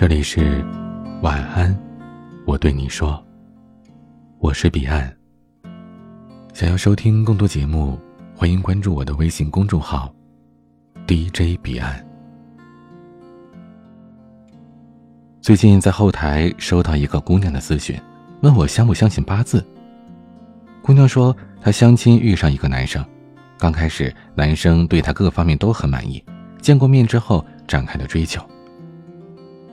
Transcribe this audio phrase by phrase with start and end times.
[0.00, 0.64] 这里是
[1.20, 1.78] 晚安，
[2.46, 3.22] 我对你说，
[4.38, 5.14] 我是彼岸。
[6.54, 7.98] 想要收听更多节目，
[8.34, 10.10] 欢迎关注我的微信公众号
[11.06, 12.02] DJ 彼岸。
[15.42, 18.00] 最近在后台收到一个姑娘的咨询，
[18.40, 19.62] 问我相不相信八字。
[20.80, 23.04] 姑娘说，她相亲遇上一个男生，
[23.58, 26.24] 刚开始男生对她各方面都很满意，
[26.62, 28.42] 见过面之后展开了追求。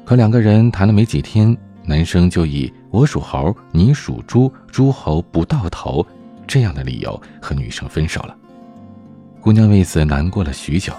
[0.07, 1.53] 可两个人谈了没几天，
[1.84, 6.07] 男生就以“我属猴，你属猪，猪猴不到头”
[6.47, 8.33] 这样的理由和女生分手了。
[9.41, 10.93] 姑娘为此难过了许久，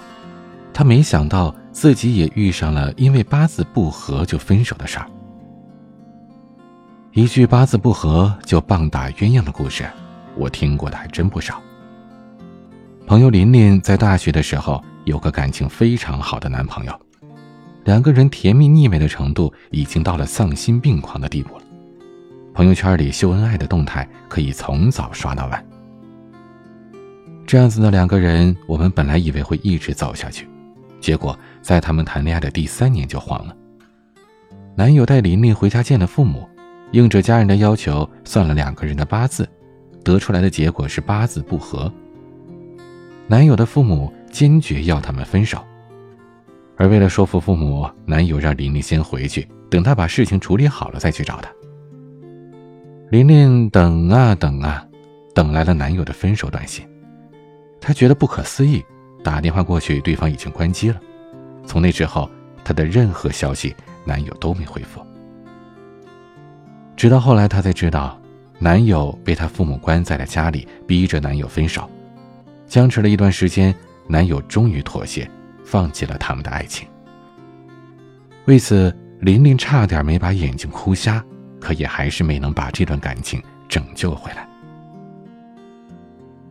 [0.74, 5.06] 她没想到自己也遇上了因为八字不合就分手的事儿。
[7.12, 9.88] 一句八字不合就棒打鸳鸯的故事，
[10.36, 11.58] 我听过的还真不少。
[13.06, 16.92] 朋友琳琳在大学的时候有个感情非常好的男朋友。
[17.88, 21.62] 两个人甜蜜腻味的程度已经到了丧心病狂的地步了。
[22.52, 25.66] 朋友圈里秀恩爱的动态可以从早刷到晚。
[27.46, 30.46] 这样子的两个人，我们本来以为会一直走下去，
[31.00, 33.56] 结果在他们谈恋爱的第三年就黄了。
[34.76, 36.46] 男友带琳琳回家见了父母，
[36.92, 39.48] 应着家人的要求算了两个人的八字，
[40.04, 41.90] 得出来的结果是八字不合。
[43.26, 45.64] 男友的父母坚决要他们分手。
[46.78, 51.50] 而为了说服父母，男友让琳琳先回去，等他把事情处理好了再去找他。
[53.10, 54.86] 琳琳等啊等啊，
[55.34, 56.86] 等来了男友的分手短信。
[57.80, 58.84] 她觉得不可思议，
[59.24, 61.00] 打电话过去，对方已经关机了。
[61.66, 62.30] 从那之后，
[62.64, 65.04] 她的任何消息，男友都没回复。
[66.96, 68.20] 直到后来，她才知道，
[68.60, 71.90] 男友被她父母关在了家里，逼着男友分手。
[72.66, 73.74] 僵持了一段时间，
[74.06, 75.28] 男友终于妥协。
[75.70, 76.88] 放弃了他们的爱情。
[78.46, 81.22] 为此，琳琳差点没把眼睛哭瞎，
[81.60, 84.48] 可也还是没能把这段感情拯救回来。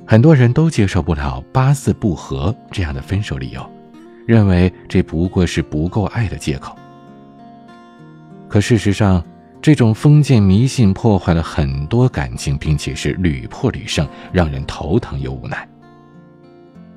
[0.05, 3.67] 很多人都接受不了八字不合这样的分手理由，
[4.27, 6.77] 认为这不过是不够爱的借口。
[8.47, 9.25] 可事实上，
[9.59, 15.67] 这种封建迷信破坏了很多感情，并且是屡破屡胜，让人头疼又无奈。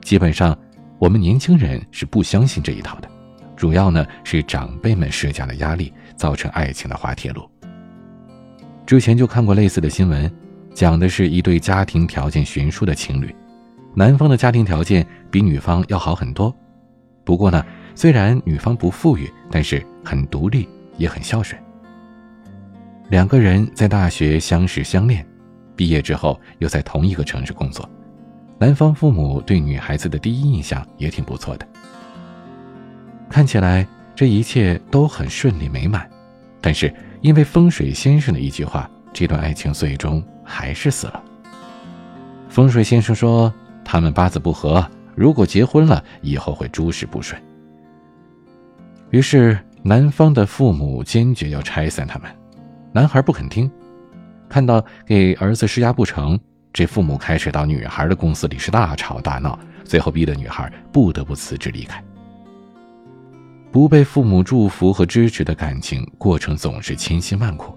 [0.03, 0.54] 基本上。
[1.00, 3.09] 我们年轻人是不相信这一套的，
[3.56, 7.43] 主要呢是长辈们施加的压力，造成爱情的滑铁卢。
[8.84, 10.31] 之前就看过类似的新闻，
[10.75, 13.34] 讲的是一对家庭条件悬殊的情侣，
[13.94, 16.55] 男方的家庭条件比女方要好很多，
[17.25, 20.69] 不过呢，虽然女方不富裕，但是很独立，
[20.99, 21.59] 也很孝顺。
[23.09, 25.27] 两个人在大学相识相恋，
[25.75, 27.89] 毕业之后又在同一个城市工作。
[28.60, 31.66] 男方父母对女孩子的第一印象也挺不错的，
[33.31, 36.06] 看起来这一切都很顺利美满，
[36.60, 41.22] 但是因为风水先生的一句话，这段爱情最终还是死了。
[42.50, 43.50] 风水先生说
[43.82, 47.41] 他们八字不合，如果结婚了以后会诸事不顺。
[49.09, 52.31] 于是男方的父母坚决要拆散他们，
[52.92, 53.71] 男孩不肯听，
[54.50, 56.38] 看到给儿子施压不成。
[56.72, 62.03] 这父母开始到女孩的公司里是大吵大闹，最后逼得女孩不得不辞职离开。
[63.72, 67.76] 不被父母祝福和支持的感情过程总是千辛万苦，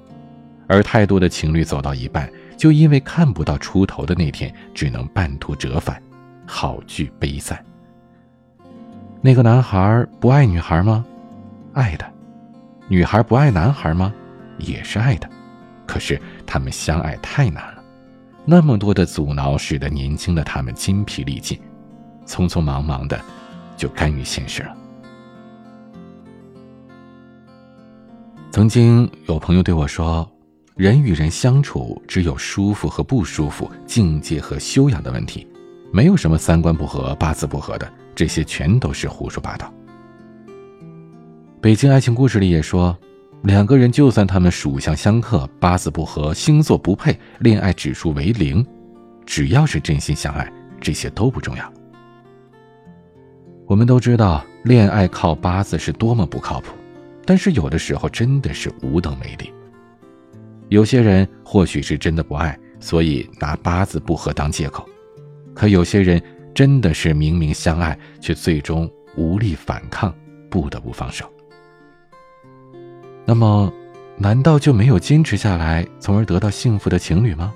[0.67, 2.27] 而太多的情侣走到一半，
[2.57, 6.01] 就因为看不到出头的那天，只能半途折返，
[6.47, 7.63] 好聚悲散。
[9.21, 11.05] 那个男孩不爱女孩吗？
[11.73, 12.05] 爱的。
[12.87, 14.13] 女孩不爱男孩吗？
[14.57, 15.29] 也是爱的。
[15.85, 17.82] 可是他们相爱太难了。
[18.45, 21.57] 那么多的阻挠，使得年轻的他们筋疲力尽，
[22.25, 23.19] 匆匆忙忙的
[23.77, 24.75] 就甘于现实了。
[28.51, 30.29] 曾经有朋友对我说
[30.75, 35.47] ：“人与人相处，只有舒服和不舒服，境界和修养的问题，
[35.93, 39.73] 没有什么三观不合、八字不合的，这些全都是胡说八道。”
[41.61, 42.97] 北京爱情故事里也说。
[43.43, 48.65] 两个人就算他们属相相克、八字不合、星座不配、恋爱指数为零，
[49.25, 50.49] 只要是真心相爱，
[50.79, 51.73] 这些都不重要。
[53.67, 56.73] 我们都知道恋爱靠八字是多么不靠谱，
[57.25, 59.51] 但是有的时候真的是无能为力。
[60.69, 64.85] 有些人或许是真的不爱，所以拿八字不合当借口；
[65.53, 66.21] 可有些人
[66.55, 70.15] 真的是明明相爱，却最终无力反抗，
[70.49, 71.29] 不得不放手。
[73.25, 73.71] 那么，
[74.17, 77.53] 难道就没有坚持下来，从而得到幸福的情侣吗？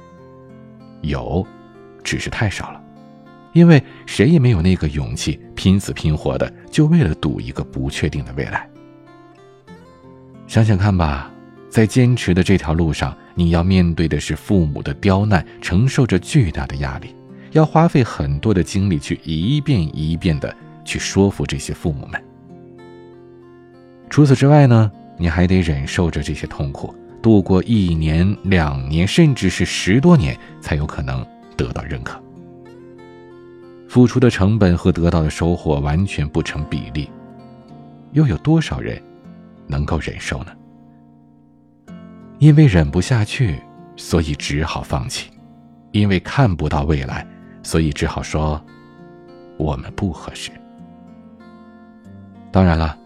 [1.02, 1.46] 有，
[2.04, 2.82] 只是太少了，
[3.54, 8.68] 因为谁也没有那个勇气，拼死拼活的就为了赌一个不确定的未来。
[10.48, 11.30] 想想看吧，
[11.70, 17.14] 在坚持的这条路上，你要面对的是父母的刁难，承受着巨大的压力，
[17.52, 20.56] 要花费很多的精力去一遍一遍的
[20.86, 22.24] 去说服这些父母们。
[24.10, 31.26] 除此之外呢，你还得忍受着这些痛苦，度过一年、两年，甚至是十多年，才有可能
[31.56, 32.22] 得到认可。
[33.90, 37.10] 付出的成本和得到的收获完全不成比例，
[38.12, 39.02] 又有多少人
[39.66, 40.52] 能够忍受呢？
[42.38, 43.60] 因为忍不下去，
[43.96, 45.32] 所以只好放弃；
[45.92, 47.26] 因为看不到未来，
[47.64, 48.64] 所以只好说
[49.58, 50.52] 我们不合适。
[52.52, 52.98] 当然了，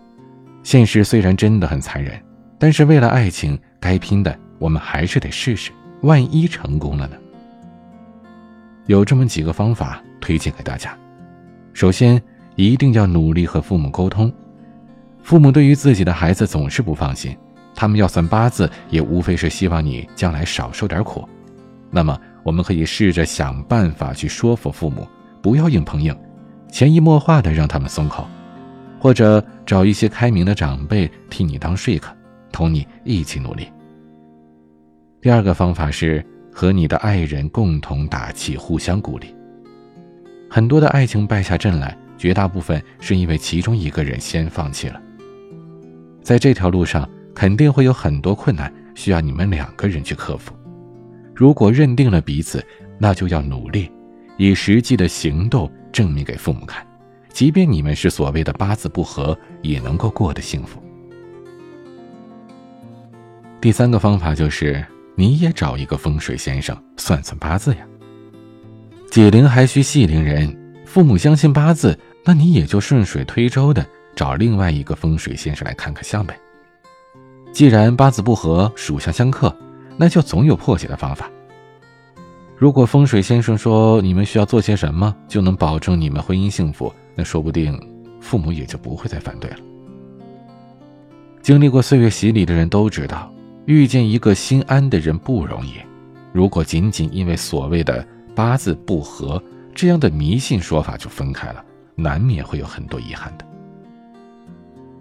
[0.63, 2.21] 现实虽然真的很残忍，
[2.57, 5.71] 但是为了爱情，该拼的我们还是得试试。
[6.01, 7.15] 万一成功了呢？
[8.87, 10.01] 有这么几个方法。
[10.23, 10.95] 推荐给大家，
[11.73, 12.21] 首先
[12.55, 14.31] 一定要努力和父母沟通。
[15.23, 17.35] 父母对于自己的孩子总是不放心，
[17.73, 21.27] 他们要算八字，也无非是希望你将来少受点苦。
[21.89, 25.07] 那么，我们可以试着想办法去说服父母，
[25.41, 26.15] 不要硬碰硬，
[26.71, 28.27] 潜移默化的让他们松口，
[29.01, 32.15] 或者找一些开明的长辈替你当说客，
[32.51, 33.67] 同你一起努力。
[35.19, 39.33] 第二个方法是和你的爱人共同打气，互相鼓励。
[40.47, 45.01] 很多的爱情败下阵来，绝大部分是因为其中一个人先放弃了。
[46.21, 50.53] 在这条路上，肯定会有很多困难，需要你们两个人去克服。
[51.33, 52.63] 如果认定了彼此，
[52.99, 53.89] 那就要努力，
[54.37, 56.85] 以实际的行动证明给父母看，
[57.31, 60.81] 即便你们是所谓的八字不合，也能够过得幸福。
[63.59, 64.83] 第三个方法就是，
[65.15, 67.81] 你也找一个风水先生算算八字呀。
[69.09, 70.55] 解铃还需系铃人，
[70.85, 73.85] 父母相信八字，那你也就顺水推舟的
[74.15, 76.37] 找另外一个风水先生来看看相呗。
[77.51, 79.55] 既然八字不合，属相相克，
[79.97, 81.29] 那就总有破解的方法。
[82.57, 87.79] 如果风水先生说你们需要做些什么就能保证你们婚姻幸福，那说不定
[88.19, 89.57] 父母也就不会再反对了。
[91.43, 93.31] 经历过岁月洗礼的人都知道，
[93.67, 95.73] 遇见一个心安的人不容易。
[96.33, 98.03] 如果仅仅因为所谓的……
[98.33, 99.43] 八字不合
[99.75, 101.61] 这样的迷信说法就分开了，
[101.95, 103.45] 难免会有很多遗憾的。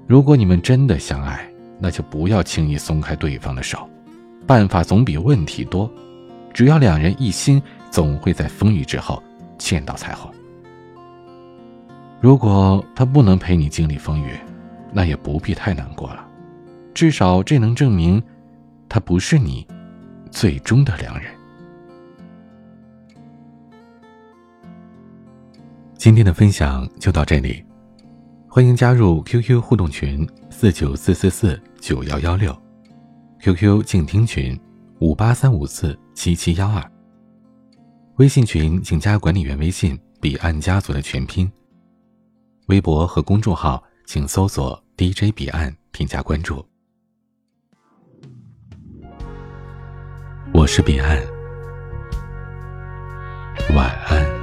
[0.08, 3.88] 如果你们真的相爱，那就不要轻易松开对方的手，
[4.48, 5.88] 办法总比问题多。
[6.52, 9.22] 只要两人一心，总会在风雨之后
[9.56, 10.28] 见到彩虹。
[12.20, 14.38] 如果他不能陪你经历风雨，
[14.92, 16.28] 那也不必太难过了，
[16.92, 18.22] 至少这能证明，
[18.90, 19.66] 他不是你
[20.30, 21.32] 最终的良人。
[25.96, 27.64] 今天的分享就到这里，
[28.46, 32.54] 欢迎加入 QQ 互动群四九四四四九幺幺六
[33.40, 34.58] ，QQ 静听群
[34.98, 36.84] 五八三五四七七幺二，
[38.16, 41.50] 微信群请加管理员微信彼岸家族的全拼，
[42.70, 46.64] 微博和公众号请搜索 DJ 彼岸添加关注。
[50.54, 51.20] 我是彼岸，
[53.74, 54.39] 晚安。